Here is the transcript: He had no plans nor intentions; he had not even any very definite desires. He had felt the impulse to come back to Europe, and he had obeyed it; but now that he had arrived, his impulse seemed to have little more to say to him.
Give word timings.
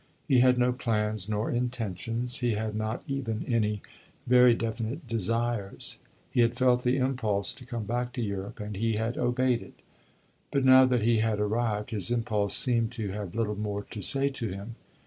He 0.27 0.39
had 0.39 0.57
no 0.57 0.73
plans 0.73 1.29
nor 1.29 1.51
intentions; 1.51 2.37
he 2.39 2.55
had 2.55 2.73
not 2.73 3.03
even 3.07 3.45
any 3.47 3.83
very 4.25 4.55
definite 4.55 5.07
desires. 5.07 5.99
He 6.31 6.41
had 6.41 6.55
felt 6.57 6.83
the 6.83 6.97
impulse 6.97 7.53
to 7.53 7.67
come 7.67 7.83
back 7.83 8.11
to 8.13 8.21
Europe, 8.23 8.59
and 8.59 8.75
he 8.75 8.93
had 8.93 9.15
obeyed 9.15 9.61
it; 9.61 9.79
but 10.49 10.65
now 10.65 10.85
that 10.85 11.03
he 11.03 11.17
had 11.19 11.39
arrived, 11.39 11.91
his 11.91 12.09
impulse 12.09 12.55
seemed 12.57 12.91
to 12.93 13.09
have 13.09 13.35
little 13.35 13.53
more 13.55 13.83
to 13.91 14.01
say 14.01 14.29
to 14.29 14.49
him. 14.49 14.73